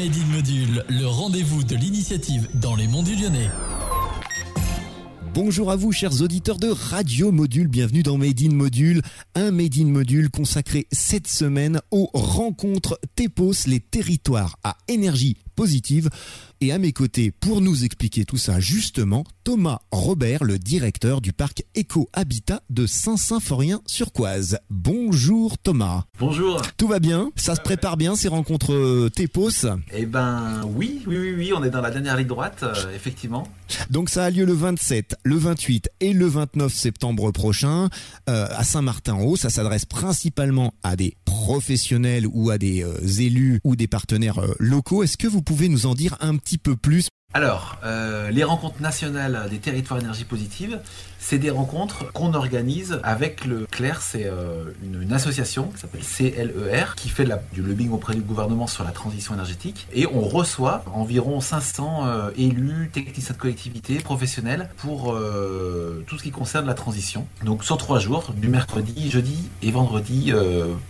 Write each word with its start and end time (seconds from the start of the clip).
Made 0.00 0.16
in 0.16 0.34
Module, 0.34 0.84
le 0.88 1.06
rendez-vous 1.06 1.62
de 1.62 1.76
l'initiative 1.76 2.48
dans 2.54 2.74
les 2.74 2.86
monts 2.86 3.02
du 3.02 3.14
Lyonnais. 3.16 3.50
Bonjour 5.34 5.70
à 5.70 5.76
vous 5.76 5.92
chers 5.92 6.22
auditeurs 6.22 6.56
de 6.56 6.68
Radio 6.68 7.30
Module, 7.32 7.68
bienvenue 7.68 8.02
dans 8.02 8.16
Made 8.16 8.40
in 8.42 8.54
Module, 8.54 9.02
un 9.34 9.50
Made 9.50 9.76
in 9.78 9.88
Module 9.88 10.30
consacré 10.30 10.86
cette 10.90 11.28
semaine 11.28 11.82
aux 11.90 12.08
rencontres 12.14 12.98
TEPOS, 13.14 13.66
les 13.66 13.80
territoires 13.80 14.56
à 14.64 14.78
énergie 14.88 15.36
positive. 15.54 16.08
Et 16.62 16.72
à 16.72 16.78
mes 16.78 16.92
côtés, 16.92 17.30
pour 17.30 17.62
nous 17.62 17.84
expliquer 17.84 18.26
tout 18.26 18.36
ça 18.36 18.60
justement, 18.60 19.24
Thomas 19.44 19.78
Robert, 19.92 20.44
le 20.44 20.58
directeur 20.58 21.22
du 21.22 21.32
parc 21.32 21.62
Éco-Habitat 21.74 22.60
de 22.68 22.84
Saint-Symphorien-sur-Coise. 22.84 24.58
Bonjour 24.68 25.56
Thomas. 25.56 26.04
Bonjour. 26.18 26.60
Tout 26.76 26.86
va 26.86 26.98
bien? 26.98 27.30
Ça 27.34 27.54
se 27.54 27.62
prépare 27.62 27.96
bien 27.96 28.14
ces 28.14 28.28
rencontres 28.28 28.74
euh, 28.74 29.08
TEPOS? 29.08 29.68
Eh 29.94 30.04
ben 30.04 30.60
oui, 30.66 31.02
oui, 31.06 31.16
oui, 31.16 31.34
oui, 31.34 31.52
on 31.56 31.64
est 31.64 31.70
dans 31.70 31.80
la 31.80 31.90
dernière 31.90 32.18
ligne 32.18 32.26
droite, 32.26 32.62
euh, 32.62 32.94
effectivement. 32.94 33.48
Donc 33.88 34.10
ça 34.10 34.24
a 34.26 34.30
lieu 34.30 34.44
le 34.44 34.52
27, 34.52 35.16
le 35.24 35.36
28 35.36 35.88
et 36.00 36.12
le 36.12 36.26
29 36.26 36.70
septembre 36.74 37.30
prochain 37.30 37.88
euh, 38.28 38.46
à 38.50 38.64
Saint-Martin-en-Haut. 38.64 39.36
Ça 39.36 39.48
s'adresse 39.48 39.86
principalement 39.86 40.74
à 40.82 40.94
des 40.94 41.16
professionnels 41.40 42.26
ou 42.26 42.50
à 42.50 42.58
des 42.58 42.84
euh, 42.84 42.98
élus 43.18 43.60
ou 43.64 43.74
des 43.74 43.88
partenaires 43.88 44.38
euh, 44.38 44.54
locaux. 44.58 45.02
Est-ce 45.02 45.16
que 45.16 45.26
vous 45.26 45.40
pouvez 45.40 45.68
nous 45.68 45.86
en 45.86 45.94
dire 45.94 46.16
un 46.20 46.36
petit 46.36 46.58
peu 46.58 46.76
plus? 46.76 47.08
Alors, 47.32 47.76
euh, 47.84 48.28
les 48.30 48.42
rencontres 48.42 48.82
nationales 48.82 49.46
des 49.50 49.58
territoires 49.58 50.00
énergie 50.00 50.24
positive, 50.24 50.80
c'est 51.20 51.38
des 51.38 51.50
rencontres 51.50 52.10
qu'on 52.12 52.34
organise 52.34 52.98
avec 53.04 53.44
le 53.44 53.68
CLER, 53.70 53.92
c'est 54.00 54.24
euh, 54.24 54.72
une, 54.82 55.12
association 55.12 55.66
qui 55.66 55.78
s'appelle 55.78 56.00
CLER, 56.00 56.96
qui 56.96 57.08
fait 57.08 57.28
du 57.52 57.62
lobbying 57.62 57.92
auprès 57.92 58.14
du 58.14 58.20
gouvernement 58.20 58.66
sur 58.66 58.82
la 58.82 58.90
transition 58.90 59.34
énergétique. 59.34 59.86
Et 59.92 60.08
on 60.08 60.22
reçoit 60.22 60.82
environ 60.92 61.40
500 61.40 62.02
euh, 62.04 62.30
élus, 62.36 62.90
techniciens 62.92 63.34
de 63.36 63.40
collectivité, 63.40 63.98
professionnels, 64.00 64.68
pour 64.78 65.16
tout 66.06 66.18
ce 66.18 66.22
qui 66.22 66.30
concerne 66.32 66.66
la 66.66 66.74
transition. 66.74 67.28
Donc 67.44 67.62
sur 67.62 67.76
trois 67.76 68.00
jours, 68.00 68.32
du 68.36 68.48
mercredi, 68.48 69.08
jeudi 69.08 69.48
et 69.62 69.70
vendredi 69.70 70.32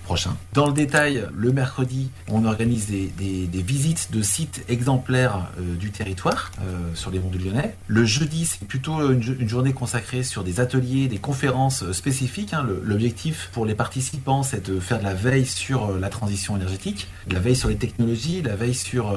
prochain. 0.04 0.36
Dans 0.54 0.66
le 0.66 0.72
détail, 0.72 1.26
le 1.36 1.52
mercredi, 1.52 2.10
on 2.28 2.44
organise 2.46 2.86
des, 2.88 3.62
visites 3.62 4.10
de 4.12 4.22
sites 4.22 4.64
exemplaires 4.68 5.48
du 5.58 5.90
territoire 5.90 6.29
euh, 6.60 6.78
sur 6.94 7.10
les 7.10 7.18
monts 7.18 7.30
du 7.30 7.38
Lyonnais. 7.38 7.74
Le 7.86 8.04
jeudi, 8.04 8.46
c'est 8.46 8.66
plutôt 8.66 9.10
une, 9.12 9.22
jo- 9.22 9.34
une 9.38 9.48
journée 9.48 9.72
consacrée 9.72 10.22
sur 10.22 10.44
des 10.44 10.60
ateliers, 10.60 11.08
des 11.08 11.18
conférences 11.18 11.82
euh, 11.82 11.92
spécifiques. 11.92 12.52
hein. 12.54 12.66
L'objectif 12.84 13.50
pour 13.52 13.66
les 13.66 13.74
participants, 13.74 14.42
c'est 14.42 14.70
de 14.70 14.80
faire 14.80 14.98
de 14.98 15.04
la 15.04 15.14
veille 15.14 15.46
sur 15.46 15.90
euh, 15.90 15.98
la 15.98 16.08
transition 16.08 16.56
énergétique, 16.56 17.08
la 17.30 17.38
veille 17.40 17.56
sur 17.56 17.68
les 17.68 17.76
technologies, 17.76 18.42
la 18.42 18.56
veille 18.56 18.74
sur 18.74 19.16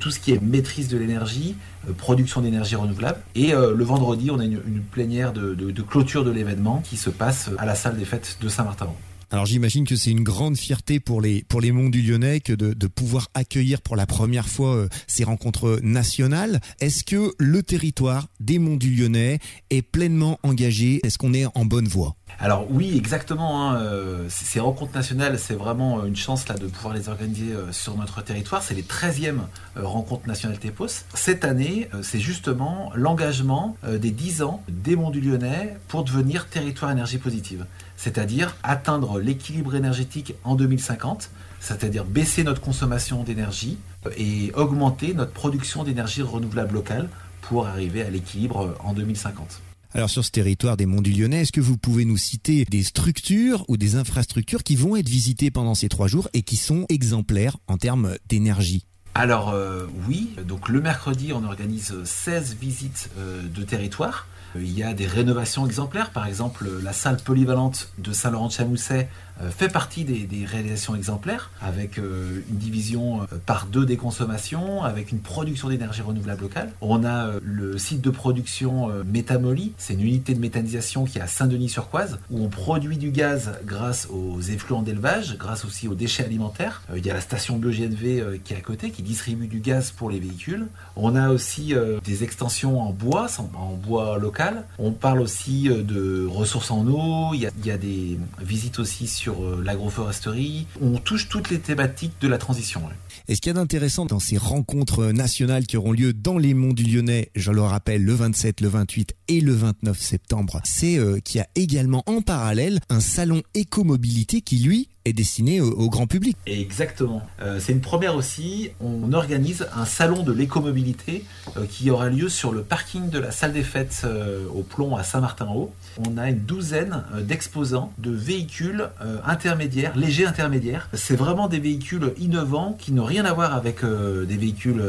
tout 0.00 0.10
ce 0.10 0.18
qui 0.20 0.32
est 0.32 0.40
maîtrise 0.42 0.88
de 0.88 0.96
l'énergie, 0.96 1.56
production 1.98 2.40
d'énergie 2.40 2.74
renouvelable. 2.76 3.18
Et 3.34 3.52
le 3.52 3.84
vendredi, 3.84 4.30
on 4.30 4.38
a 4.38 4.44
une, 4.44 4.60
plénière 4.90 5.32
de, 5.32 5.54
de- 5.54 5.70
de 5.70 5.82
clôture 5.82 6.24
de 6.24 6.30
l'événement 6.30 6.82
qui 6.84 6.96
se 6.96 7.10
passe 7.10 7.50
à 7.58 7.66
la 7.66 7.74
salle 7.74 7.96
des 7.96 8.04
fêtes 8.04 8.38
de 8.40 8.48
Saint-Martin. 8.48 8.88
Alors 9.34 9.46
j'imagine 9.46 9.84
que 9.84 9.96
c'est 9.96 10.12
une 10.12 10.22
grande 10.22 10.56
fierté 10.56 11.00
pour 11.00 11.20
les 11.20 11.42
pour 11.42 11.60
les 11.60 11.72
Monts 11.72 11.88
du 11.88 12.02
Lyonnais 12.02 12.38
que 12.38 12.52
de, 12.52 12.72
de 12.72 12.86
pouvoir 12.86 13.30
accueillir 13.34 13.82
pour 13.82 13.96
la 13.96 14.06
première 14.06 14.46
fois 14.46 14.76
euh, 14.76 14.88
ces 15.08 15.24
rencontres 15.24 15.80
nationales. 15.82 16.60
Est-ce 16.78 17.02
que 17.02 17.34
le 17.40 17.64
territoire 17.64 18.28
des 18.38 18.60
Monts 18.60 18.76
du 18.76 18.94
Lyonnais 18.94 19.40
est 19.70 19.82
pleinement 19.82 20.38
engagé? 20.44 21.00
Est-ce 21.02 21.18
qu'on 21.18 21.34
est 21.34 21.46
en 21.56 21.64
bonne 21.64 21.88
voie? 21.88 22.14
Alors 22.40 22.66
oui, 22.70 22.96
exactement. 22.96 23.70
hein, 23.70 23.76
euh, 23.80 24.26
ces 24.28 24.60
rencontres 24.60 24.94
nationales, 24.94 25.38
c'est 25.38 25.54
vraiment 25.54 26.00
euh, 26.00 26.06
une 26.06 26.16
chance 26.16 26.48
là 26.48 26.56
de 26.56 26.66
pouvoir 26.66 26.94
les 26.94 27.08
organiser 27.08 27.52
euh, 27.52 27.72
sur 27.72 27.96
notre 27.96 28.22
territoire. 28.22 28.62
C'est 28.62 28.74
les 28.74 28.82
13e 28.82 29.38
euh, 29.76 29.86
rencontres 29.86 30.26
nationales 30.26 30.58
TEPOS. 30.58 31.04
Cette 31.14 31.44
année, 31.44 31.88
c'est 32.02 32.18
justement 32.20 32.90
l'engagement 32.94 33.76
des 33.86 34.10
10 34.10 34.42
ans 34.42 34.62
des 34.68 34.96
Monts 34.96 35.10
du 35.10 35.20
Lyonnais 35.20 35.76
pour 35.88 36.04
devenir 36.04 36.48
territoire 36.48 36.90
énergie 36.90 37.18
positive. 37.18 37.66
C'est-à-dire 37.96 38.56
atteindre 38.62 39.18
l'équilibre 39.20 39.74
énergétique 39.74 40.34
en 40.44 40.54
2050, 40.54 41.30
c'est-à-dire 41.60 42.04
baisser 42.04 42.44
notre 42.44 42.60
consommation 42.60 43.22
d'énergie 43.22 43.78
et 44.16 44.52
augmenter 44.54 45.14
notre 45.14 45.32
production 45.32 45.84
d'énergie 45.84 46.22
renouvelable 46.22 46.74
locale 46.74 47.08
pour 47.42 47.66
arriver 47.66 48.02
à 48.02 48.10
l'équilibre 48.10 48.76
en 48.82 48.92
2050. 48.92 49.60
Alors 49.96 50.10
sur 50.10 50.24
ce 50.24 50.32
territoire 50.32 50.76
des 50.76 50.86
Monts 50.86 51.02
du 51.02 51.12
Lyonnais, 51.12 51.42
est-ce 51.42 51.52
que 51.52 51.60
vous 51.60 51.78
pouvez 51.78 52.04
nous 52.04 52.16
citer 52.16 52.64
des 52.64 52.82
structures 52.82 53.64
ou 53.68 53.76
des 53.76 53.94
infrastructures 53.94 54.64
qui 54.64 54.74
vont 54.74 54.96
être 54.96 55.08
visitées 55.08 55.52
pendant 55.52 55.76
ces 55.76 55.88
trois 55.88 56.08
jours 56.08 56.28
et 56.34 56.42
qui 56.42 56.56
sont 56.56 56.84
exemplaires 56.88 57.58
en 57.68 57.76
termes 57.76 58.16
d'énergie? 58.28 58.86
Alors 59.14 59.50
euh, 59.50 59.86
oui, 60.08 60.34
donc 60.44 60.68
le 60.68 60.80
mercredi 60.80 61.32
on 61.32 61.44
organise 61.44 61.94
16 62.02 62.56
visites 62.60 63.08
euh, 63.18 63.42
de 63.42 63.62
territoire. 63.62 64.26
Euh, 64.56 64.62
Il 64.64 64.76
y 64.76 64.82
a 64.82 64.94
des 64.94 65.06
rénovations 65.06 65.64
exemplaires, 65.64 66.10
par 66.10 66.26
exemple 66.26 66.68
la 66.82 66.92
salle 66.92 67.18
polyvalente 67.18 67.92
de 67.98 68.12
Saint-Laurent-de-Chamousset 68.12 69.08
fait 69.50 69.68
partie 69.68 70.04
des, 70.04 70.44
réalisations 70.44 70.94
exemplaires, 70.94 71.50
avec 71.60 71.98
euh, 71.98 72.42
une 72.50 72.56
division 72.56 73.22
euh, 73.22 73.26
par 73.46 73.66
deux 73.66 73.86
des 73.86 73.96
consommations, 73.96 74.84
avec 74.84 75.12
une 75.12 75.20
production 75.20 75.68
d'énergie 75.68 76.02
renouvelable 76.02 76.42
locale. 76.42 76.70
On 76.80 77.04
a 77.04 77.26
euh, 77.26 77.40
le 77.42 77.78
site 77.78 78.00
de 78.00 78.10
production 78.10 78.90
euh, 78.90 79.02
Métamoly, 79.04 79.72
c'est 79.78 79.94
une 79.94 80.02
unité 80.02 80.34
de 80.34 80.40
méthanisation 80.40 81.04
qui 81.04 81.18
est 81.18 81.22
à 81.22 81.26
Saint-Denis-sur-Coise, 81.26 82.18
où 82.30 82.44
on 82.44 82.48
produit 82.48 82.96
du 82.96 83.10
gaz 83.10 83.52
grâce 83.64 84.08
aux 84.10 84.40
effluents 84.40 84.82
d'élevage, 84.82 85.36
grâce 85.38 85.64
aussi 85.64 85.88
aux 85.88 85.94
déchets 85.94 86.24
alimentaires. 86.24 86.82
Euh, 86.90 86.98
il 86.98 87.06
y 87.06 87.10
a 87.10 87.14
la 87.14 87.20
station 87.20 87.56
BioGNV 87.56 88.20
euh, 88.20 88.38
qui 88.42 88.54
est 88.54 88.56
à 88.56 88.60
côté, 88.60 88.90
qui 88.90 89.02
distribue 89.02 89.46
du 89.46 89.60
gaz 89.60 89.90
pour 89.90 90.10
les 90.10 90.18
véhicules. 90.18 90.66
On 90.96 91.16
a 91.16 91.30
aussi 91.30 91.74
euh, 91.74 91.98
des 92.04 92.22
extensions 92.22 92.80
en 92.80 92.90
bois, 92.90 93.26
en, 93.38 93.74
bois 93.74 94.18
local. 94.18 94.64
On 94.78 94.92
parle 94.92 95.20
aussi 95.20 95.68
euh, 95.68 95.82
de 95.82 96.26
ressources 96.26 96.70
en 96.70 96.86
eau, 96.86 97.34
il 97.34 97.40
y 97.40 97.70
a 97.70 97.78
des 97.78 98.18
visites 98.40 98.78
aussi 98.78 99.06
sur 99.06 99.23
euh, 99.32 99.62
l'agroforesterie. 99.62 100.66
On 100.80 100.98
touche 100.98 101.28
toutes 101.28 101.50
les 101.50 101.58
thématiques 101.58 102.14
de 102.20 102.28
la 102.28 102.38
transition. 102.38 102.80
ouais. 102.86 102.94
Et 103.28 103.34
ce 103.34 103.40
qu'il 103.40 103.50
y 103.50 103.54
a 103.56 103.58
d'intéressant 103.58 104.04
dans 104.04 104.18
ces 104.18 104.36
rencontres 104.36 105.06
nationales 105.06 105.66
qui 105.66 105.76
auront 105.76 105.92
lieu 105.92 106.12
dans 106.12 106.36
les 106.36 106.52
Monts 106.52 106.74
du 106.74 106.84
Lyonnais, 106.84 107.30
je 107.34 107.50
le 107.52 107.62
rappelle, 107.62 108.04
le 108.04 108.12
27, 108.12 108.60
le 108.60 108.68
28 108.68 109.14
et 109.28 109.40
le 109.40 109.52
29 109.52 109.98
septembre, 109.98 110.60
c'est 110.64 110.98
euh, 110.98 111.20
qu'il 111.20 111.38
y 111.38 111.40
a 111.40 111.48
également 111.54 112.02
en 112.06 112.20
parallèle 112.20 112.80
un 112.90 113.00
salon 113.00 113.42
écomobilité 113.54 114.42
qui, 114.42 114.58
lui, 114.58 114.88
est 115.04 115.12
destiné 115.12 115.60
au, 115.60 115.88
grand 115.90 116.06
public. 116.06 116.36
Exactement. 116.46 117.22
Euh, 117.42 117.58
c'est 117.60 117.72
une 117.72 117.80
première 117.80 118.16
aussi. 118.16 118.70
On 118.80 119.12
organise 119.12 119.66
un 119.76 119.84
salon 119.84 120.22
de 120.22 120.32
l'écomobilité 120.32 121.24
euh, 121.56 121.66
qui 121.68 121.90
aura 121.90 122.08
lieu 122.08 122.28
sur 122.28 122.52
le 122.52 122.62
parking 122.62 123.10
de 123.10 123.18
la 123.18 123.30
salle 123.30 123.52
des 123.52 123.62
fêtes 123.62 124.02
euh, 124.04 124.46
au 124.54 124.62
plomb 124.62 124.96
à 124.96 125.02
Saint-Martin-en-Haut. 125.02 125.72
On 125.98 126.16
a 126.16 126.30
une 126.30 126.38
douzaine 126.38 127.04
d'exposants 127.20 127.92
de 127.98 128.10
véhicules 128.10 128.88
intermédiaires, 129.24 129.96
légers 129.96 130.26
intermédiaires. 130.26 130.88
C'est 130.92 131.14
vraiment 131.14 131.46
des 131.46 131.60
véhicules 131.60 132.12
innovants 132.18 132.76
qui 132.78 132.92
n'ont 132.92 133.04
rien 133.04 133.24
à 133.24 133.32
voir 133.32 133.54
avec 133.54 133.84
des 133.84 134.36
véhicules 134.36 134.82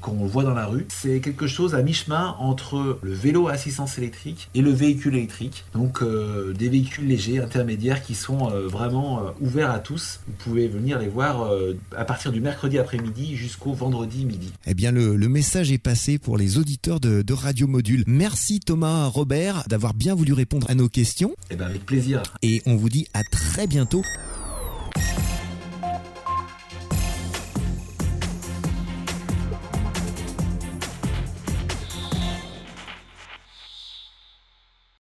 qu'on 0.00 0.26
voit 0.26 0.42
dans 0.42 0.54
la 0.54 0.66
rue. 0.66 0.86
C'est 0.88 1.20
quelque 1.20 1.46
chose 1.46 1.76
à 1.76 1.82
mi-chemin 1.82 2.34
entre 2.40 2.98
le 3.02 3.12
vélo 3.12 3.46
à 3.48 3.52
assistance 3.52 3.98
électrique 3.98 4.48
et 4.54 4.62
le 4.62 4.72
véhicule 4.72 5.14
électrique. 5.14 5.64
Donc 5.74 6.02
des 6.02 6.68
véhicules 6.68 7.06
légers 7.06 7.38
intermédiaires 7.38 8.02
qui 8.02 8.16
sont 8.16 8.48
vraiment 8.68 9.18
euh, 9.18 9.30
ouverts 9.58 9.70
à 9.74 9.80
tous. 9.80 10.20
Vous 10.26 10.32
pouvez 10.38 10.68
venir 10.68 10.98
les 11.00 11.08
voir 11.08 11.42
euh, 11.42 11.76
à 11.96 12.04
partir 12.04 12.30
du 12.30 12.40
mercredi 12.40 12.78
après-midi 12.78 13.34
jusqu'au 13.34 13.72
vendredi 13.72 14.24
midi. 14.24 14.52
Eh 14.66 14.74
bien, 14.74 14.92
le, 14.92 15.16
le 15.16 15.28
message 15.28 15.72
est 15.72 15.78
passé 15.78 16.18
pour 16.18 16.38
les 16.38 16.58
auditeurs 16.58 17.00
de, 17.00 17.22
de 17.22 17.32
Radio 17.32 17.66
Module. 17.66 18.04
Merci 18.06 18.60
Thomas 18.60 19.06
Robert 19.06 19.64
d'avoir 19.68 19.94
bien 19.94 20.14
voulu 20.14 20.32
répondre 20.32 20.70
à 20.70 20.74
nos 20.76 20.88
questions 20.88 21.34
Et 21.50 21.56
ben 21.56 21.66
avec 21.66 21.84
plaisir. 21.84 22.22
et 22.42 22.62
on 22.66 22.76
vous 22.76 22.88
dit 22.88 23.06
à 23.14 23.24
très 23.24 23.66
bientôt 23.66 24.04